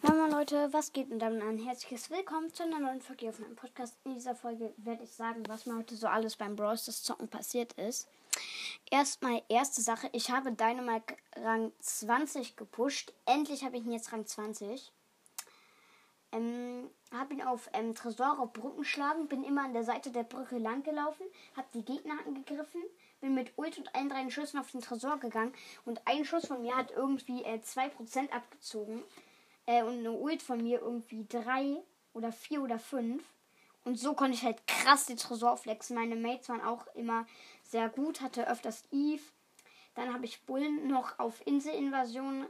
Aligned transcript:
Moin 0.00 0.30
Leute, 0.30 0.72
was 0.72 0.92
geht 0.92 1.10
und 1.10 1.18
damit 1.18 1.42
ein 1.42 1.58
herzliches 1.58 2.08
Willkommen 2.08 2.54
zu 2.54 2.62
einer 2.62 2.78
neuen 2.78 3.00
Folge 3.00 3.28
auf 3.28 3.40
meinem 3.40 3.56
Podcast. 3.56 3.96
In 4.04 4.14
dieser 4.14 4.36
Folge 4.36 4.72
werde 4.76 5.02
ich 5.02 5.10
sagen, 5.10 5.42
was 5.48 5.66
mir 5.66 5.76
heute 5.76 5.96
so 5.96 6.06
alles 6.06 6.36
beim 6.36 6.54
Brawl 6.54 6.78
Stars 6.78 7.02
Zocken 7.02 7.26
passiert 7.26 7.72
ist. 7.72 8.06
Erstmal 8.92 9.42
erste 9.48 9.80
Sache, 9.80 10.08
ich 10.12 10.30
habe 10.30 10.52
Dynamite 10.52 11.16
Rang 11.34 11.72
20 11.80 12.54
gepusht. 12.54 13.12
Endlich 13.26 13.64
habe 13.64 13.76
ich 13.76 13.84
ihn 13.84 13.90
jetzt 13.90 14.12
Rang 14.12 14.24
20. 14.24 14.92
Ähm, 16.30 16.88
habe 17.10 17.34
ihn 17.34 17.42
auf 17.42 17.68
ähm, 17.72 17.96
Tresor 17.96 18.38
auf 18.38 18.52
Brücken 18.52 18.84
schlagen, 18.84 19.26
bin 19.26 19.42
immer 19.42 19.64
an 19.64 19.72
der 19.72 19.84
Seite 19.84 20.12
der 20.12 20.22
Brücke 20.22 20.58
lang 20.58 20.84
gelaufen, 20.84 21.26
habe 21.56 21.66
die 21.74 21.84
Gegner 21.84 22.14
angegriffen, 22.24 22.82
bin 23.20 23.34
mit 23.34 23.52
Ult 23.58 23.78
und 23.78 23.92
allen 23.96 24.10
drei 24.10 24.30
Schüssen 24.30 24.60
auf 24.60 24.70
den 24.70 24.80
Tresor 24.80 25.18
gegangen 25.18 25.54
und 25.86 26.00
ein 26.04 26.24
Schuss 26.24 26.46
von 26.46 26.62
mir 26.62 26.76
hat 26.76 26.92
irgendwie 26.92 27.42
äh, 27.42 27.58
2% 27.58 28.30
abgezogen 28.30 29.02
äh, 29.68 29.82
und 29.82 29.98
eine 29.98 30.12
Ult 30.12 30.42
von 30.42 30.62
mir 30.62 30.80
irgendwie 30.80 31.26
3 31.28 31.76
oder 32.12 32.32
4 32.32 32.62
oder 32.62 32.78
5. 32.78 33.22
Und 33.84 33.98
so 33.98 34.14
konnte 34.14 34.34
ich 34.34 34.42
halt 34.42 34.66
krass 34.66 35.06
den 35.06 35.16
Tresor 35.16 35.56
flexen. 35.56 35.94
Meine 35.94 36.16
Mates 36.16 36.48
waren 36.48 36.60
auch 36.60 36.86
immer 36.94 37.26
sehr 37.62 37.88
gut, 37.88 38.20
hatte 38.20 38.48
öfters 38.48 38.84
Eve. 38.90 39.22
Dann 39.94 40.12
habe 40.12 40.24
ich 40.24 40.44
Bullen 40.44 40.88
noch 40.88 41.18
auf 41.18 41.46
Inselinvasion 41.46 42.46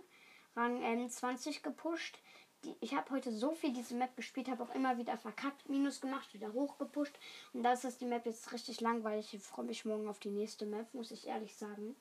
Rang 0.56 0.82
ähm, 0.82 1.08
20 1.08 1.62
gepusht 1.62 2.18
die, 2.64 2.74
ich 2.80 2.94
habe 2.94 3.10
heute 3.10 3.32
so 3.32 3.54
viel 3.54 3.72
diese 3.72 3.94
Map 3.94 4.16
gespielt, 4.16 4.48
habe 4.48 4.62
auch 4.62 4.74
immer 4.74 4.98
wieder 4.98 5.16
verkackt, 5.16 5.68
Minus 5.68 6.00
gemacht, 6.00 6.32
wieder 6.34 6.52
hochgepusht. 6.52 7.18
Und 7.52 7.62
da 7.62 7.72
ist 7.72 8.00
die 8.00 8.06
Map 8.06 8.26
jetzt 8.26 8.52
richtig 8.52 8.80
langweilig. 8.80 9.32
Ich 9.34 9.42
freue 9.42 9.66
mich 9.66 9.84
morgen 9.84 10.08
auf 10.08 10.18
die 10.18 10.30
nächste 10.30 10.66
Map, 10.66 10.92
muss 10.94 11.10
ich 11.10 11.26
ehrlich 11.26 11.56
sagen. 11.56 11.96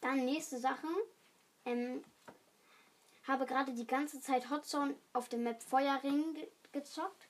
Dann 0.00 0.24
nächste 0.24 0.58
Sache. 0.58 0.86
Ähm, 1.64 2.04
habe 3.28 3.46
gerade 3.46 3.72
die 3.72 3.86
ganze 3.86 4.20
Zeit 4.20 4.50
Hotzone 4.50 4.96
auf 5.12 5.28
der 5.28 5.38
Map 5.38 5.62
Feuerring 5.62 6.34
ge 6.34 6.48
gezockt. 6.72 7.28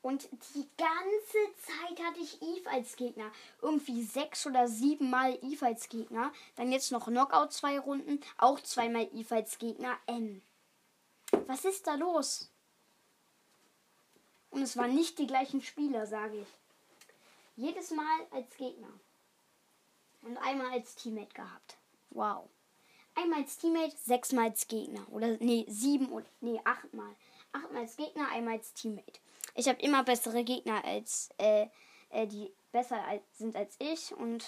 Und 0.00 0.28
die 0.56 0.68
ganze 0.76 1.38
Zeit 1.64 2.04
hatte 2.04 2.18
ich 2.18 2.42
Eve 2.42 2.68
als 2.68 2.96
Gegner. 2.96 3.30
Irgendwie 3.60 4.02
sechs 4.02 4.44
oder 4.46 4.66
sieben 4.66 5.10
Mal 5.10 5.38
Eve 5.42 5.64
als 5.64 5.88
Gegner. 5.88 6.32
Dann 6.56 6.72
jetzt 6.72 6.90
noch 6.90 7.06
Knockout 7.06 7.52
zwei 7.52 7.78
Runden. 7.78 8.20
Auch 8.36 8.60
zweimal 8.60 9.08
Eve 9.14 9.36
als 9.36 9.58
Gegner. 9.58 9.96
M. 10.06 10.42
Was 11.46 11.64
ist 11.64 11.86
da 11.86 11.94
los? 11.94 12.50
Und 14.50 14.62
es 14.62 14.76
waren 14.76 14.94
nicht 14.94 15.18
die 15.18 15.28
gleichen 15.28 15.62
Spieler, 15.62 16.06
sage 16.06 16.40
ich. 16.40 16.48
Jedes 17.56 17.92
Mal 17.92 18.26
als 18.32 18.56
Gegner. 18.56 18.92
Und 20.22 20.36
einmal 20.38 20.72
als 20.72 20.96
Teammate 20.96 21.32
gehabt. 21.34 21.76
Wow. 22.10 22.48
Einmal 23.14 23.40
als 23.40 23.58
Teammate, 23.58 23.96
sechsmal 24.04 24.50
als 24.50 24.66
Gegner. 24.68 25.06
Oder 25.10 25.36
nee, 25.40 25.64
sieben 25.68 26.10
oder 26.10 26.26
nee, 26.40 26.60
achtmal. 26.64 27.14
Achtmal 27.52 27.82
als 27.82 27.96
Gegner, 27.96 28.28
einmal 28.30 28.54
als 28.54 28.72
Teammate. 28.72 29.20
Ich 29.54 29.68
habe 29.68 29.80
immer 29.82 30.02
bessere 30.02 30.44
Gegner 30.44 30.84
als 30.84 31.28
äh, 31.38 31.66
äh, 32.12 32.26
die 32.26 32.52
besser 32.70 33.02
als, 33.04 33.22
sind 33.32 33.56
als 33.56 33.76
ich. 33.78 34.12
Und 34.12 34.44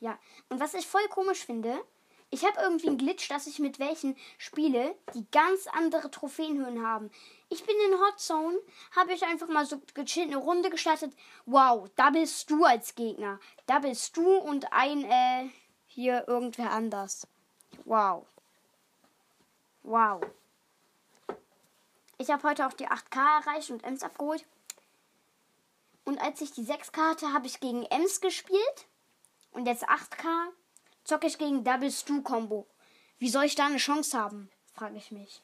ja. 0.00 0.18
Und 0.48 0.60
was 0.60 0.74
ich 0.74 0.86
voll 0.86 1.06
komisch 1.08 1.44
finde, 1.44 1.80
ich 2.30 2.44
habe 2.44 2.60
irgendwie 2.62 2.88
einen 2.88 2.98
Glitch, 2.98 3.28
dass 3.28 3.46
ich 3.46 3.58
mit 3.58 3.78
welchen 3.78 4.16
spiele, 4.38 4.94
die 5.14 5.26
ganz 5.30 5.66
andere 5.66 6.10
Trophäenhöhen 6.10 6.84
haben. 6.84 7.10
Ich 7.50 7.64
bin 7.64 7.76
in 7.86 8.00
Hot 8.00 8.18
Zone, 8.18 8.58
habe 8.96 9.12
ich 9.12 9.22
einfach 9.24 9.48
mal 9.48 9.66
so 9.66 9.80
gechillt 9.92 10.28
eine 10.28 10.38
Runde 10.38 10.70
gestartet. 10.70 11.12
Wow, 11.44 11.90
da 11.96 12.10
bist 12.10 12.50
du 12.50 12.64
als 12.64 12.94
Gegner. 12.94 13.38
Da 13.66 13.80
bist 13.80 14.16
du 14.16 14.36
und 14.36 14.72
ein, 14.72 15.04
äh, 15.04 15.50
hier 15.86 16.24
irgendwer 16.26 16.70
anders. 16.70 17.28
Wow. 17.84 18.26
Wow. 19.82 20.22
Ich 22.18 22.30
habe 22.30 22.48
heute 22.48 22.66
auch 22.66 22.72
die 22.72 22.86
8K 22.86 23.40
erreicht 23.40 23.70
und 23.70 23.84
Ems 23.84 24.02
abgeholt. 24.02 24.46
Und 26.04 26.20
als 26.20 26.40
ich 26.40 26.52
die 26.52 26.64
6K 26.64 27.10
hatte, 27.10 27.32
habe 27.32 27.46
ich 27.46 27.60
gegen 27.60 27.84
Ems 27.86 28.20
gespielt. 28.20 28.86
Und 29.52 29.66
jetzt 29.66 29.88
8K 29.88 30.48
zocke 31.04 31.26
ich 31.26 31.38
gegen 31.38 31.64
Double 31.64 31.90
Stu 31.90 32.22
Combo. 32.22 32.66
Wie 33.18 33.28
soll 33.28 33.44
ich 33.44 33.54
da 33.54 33.66
eine 33.66 33.78
Chance 33.78 34.18
haben? 34.18 34.50
Frage 34.74 34.96
ich 34.96 35.10
mich. 35.10 35.42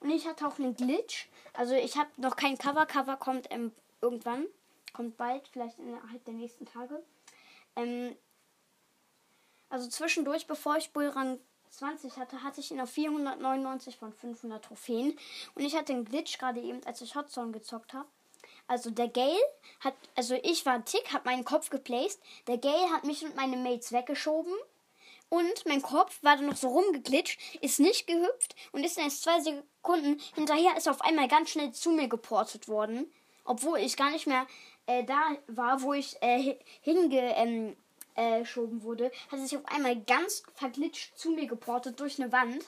Und 0.00 0.10
ich 0.10 0.26
hatte 0.26 0.46
auch 0.46 0.58
einen 0.58 0.74
Glitch. 0.74 1.28
Also 1.52 1.74
ich 1.74 1.96
habe 1.96 2.10
noch 2.16 2.36
kein 2.36 2.58
Cover. 2.58 2.86
Cover 2.86 3.16
kommt 3.16 3.46
ähm, 3.50 3.72
irgendwann. 4.00 4.46
Kommt 4.92 5.16
bald, 5.16 5.46
vielleicht 5.48 5.78
innerhalb 5.78 6.24
der 6.24 6.34
nächsten 6.34 6.66
Tage. 6.66 7.02
Ähm, 7.76 8.16
also 9.70 9.88
zwischendurch, 9.88 10.46
bevor 10.46 10.76
ich 10.76 10.90
Bullrang 10.90 11.38
20 11.70 12.16
hatte, 12.16 12.42
hatte 12.42 12.60
ich 12.60 12.70
ihn 12.70 12.80
auf 12.80 12.90
499 12.90 13.96
von 13.96 14.12
500 14.12 14.64
Trophäen. 14.64 15.16
Und 15.54 15.64
ich 15.64 15.76
hatte 15.76 15.92
einen 15.92 16.04
Glitch 16.04 16.38
gerade 16.38 16.60
eben, 16.60 16.84
als 16.84 17.00
ich 17.00 17.14
Hotzone 17.14 17.52
gezockt 17.52 17.94
habe. 17.94 18.08
Also 18.66 18.90
der 18.90 19.08
Gale 19.08 19.40
hat, 19.80 19.94
also 20.16 20.34
ich 20.42 20.66
war 20.66 20.74
ein 20.74 20.84
Tick, 20.84 21.12
hat 21.12 21.24
meinen 21.24 21.44
Kopf 21.44 21.70
geplaced. 21.70 22.20
Der 22.46 22.58
Gale 22.58 22.90
hat 22.92 23.04
mich 23.04 23.24
und 23.24 23.36
meine 23.36 23.56
Mates 23.56 23.92
weggeschoben. 23.92 24.52
Und 25.28 25.64
mein 25.66 25.80
Kopf 25.80 26.18
war 26.22 26.36
dann 26.36 26.46
noch 26.46 26.56
so 26.56 26.68
rumgeglitscht, 26.68 27.38
ist 27.60 27.78
nicht 27.78 28.08
gehüpft 28.08 28.56
und 28.72 28.82
ist 28.82 28.98
erst 28.98 29.22
zwei 29.22 29.40
Sekunden 29.40 30.20
hinterher, 30.34 30.76
ist 30.76 30.88
auf 30.88 31.00
einmal 31.02 31.28
ganz 31.28 31.50
schnell 31.50 31.70
zu 31.70 31.90
mir 31.90 32.08
geportet 32.08 32.66
worden. 32.66 33.08
Obwohl 33.44 33.78
ich 33.78 33.96
gar 33.96 34.10
nicht 34.10 34.26
mehr 34.26 34.44
äh, 34.86 35.04
da 35.04 35.36
war, 35.46 35.82
wo 35.82 35.92
ich 35.92 36.20
äh, 36.20 36.58
hingeschoben 36.80 37.32
ähm, 37.36 37.76
äh, 38.14 38.44
wurde, 38.82 39.10
hat 39.30 39.40
sich 39.40 39.56
auf 39.56 39.64
einmal 39.66 40.00
ganz 40.00 40.42
verglitscht 40.54 41.16
zu 41.16 41.30
mir 41.30 41.46
geportet 41.46 42.00
durch 42.00 42.20
eine 42.20 42.32
Wand. 42.32 42.64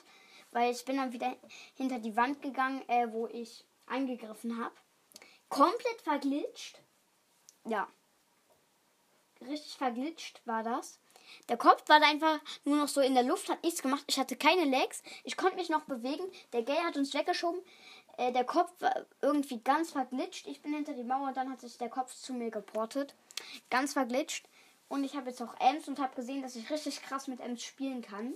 Weil 0.51 0.71
ich 0.71 0.85
bin 0.85 0.97
dann 0.97 1.13
wieder 1.13 1.35
hinter 1.75 1.99
die 1.99 2.15
Wand 2.15 2.41
gegangen, 2.41 2.87
äh, 2.87 3.07
wo 3.11 3.27
ich 3.27 3.65
angegriffen 3.87 4.63
habe. 4.63 4.75
Komplett 5.49 6.01
verglitscht. 6.03 6.79
Ja. 7.65 7.87
Richtig 9.41 9.75
verglitscht 9.75 10.41
war 10.45 10.63
das. 10.63 10.99
Der 11.49 11.57
Kopf 11.57 11.87
war 11.87 12.01
einfach 12.01 12.39
nur 12.63 12.77
noch 12.77 12.87
so 12.87 13.01
in 13.01 13.15
der 13.15 13.23
Luft, 13.23 13.49
hat 13.49 13.63
nichts 13.63 13.81
gemacht. 13.81 14.03
Ich 14.07 14.19
hatte 14.19 14.35
keine 14.35 14.65
Legs. 14.65 15.01
Ich 15.23 15.37
konnte 15.37 15.55
mich 15.55 15.69
noch 15.69 15.83
bewegen. 15.85 16.23
Der 16.53 16.63
Gay 16.63 16.77
hat 16.77 16.97
uns 16.97 17.13
weggeschoben. 17.13 17.61
Äh, 18.17 18.31
der 18.31 18.43
Kopf 18.43 18.71
war 18.79 19.05
irgendwie 19.21 19.59
ganz 19.59 19.91
verglitscht. 19.91 20.47
Ich 20.47 20.61
bin 20.61 20.73
hinter 20.73 20.93
die 20.93 21.03
Mauer 21.03 21.29
und 21.29 21.37
dann 21.37 21.49
hat 21.49 21.61
sich 21.61 21.77
der 21.77 21.89
Kopf 21.89 22.13
zu 22.13 22.33
mir 22.33 22.51
geportet. 22.51 23.15
Ganz 23.69 23.93
verglitscht. 23.93 24.47
Und 24.89 25.03
ich 25.03 25.15
habe 25.15 25.29
jetzt 25.29 25.41
auch 25.41 25.55
Ems 25.59 25.87
und 25.87 25.99
habe 25.99 26.15
gesehen, 26.15 26.41
dass 26.41 26.55
ich 26.55 26.69
richtig 26.69 27.01
krass 27.01 27.27
mit 27.27 27.39
Ems 27.39 27.63
spielen 27.63 28.01
kann. 28.01 28.33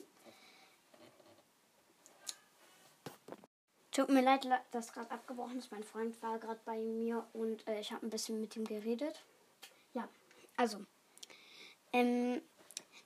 Tut 3.92 4.10
mir 4.10 4.22
leid, 4.22 4.48
dass 4.72 4.94
gerade 4.94 5.10
abgebrochen 5.10 5.58
ist. 5.58 5.72
Mein 5.72 5.84
Freund 5.84 6.22
war 6.22 6.38
gerade 6.38 6.60
bei 6.66 6.78
mir 6.78 7.26
und 7.34 7.68
äh, 7.68 7.80
ich 7.80 7.92
habe 7.92 8.06
ein 8.06 8.12
bisschen 8.12 8.40
mit 8.40 8.56
ihm 8.56 8.64
geredet. 8.64 9.24
Ja, 9.94 10.08
also. 10.56 10.86
Ähm, 11.94 12.42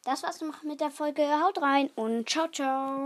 das 0.03 0.23
war's 0.23 0.41
noch 0.41 0.63
mit 0.63 0.81
der 0.81 0.91
Folge. 0.91 1.23
Haut 1.41 1.61
rein 1.61 1.89
und 1.95 2.29
ciao, 2.29 2.49
ciao. 2.49 2.99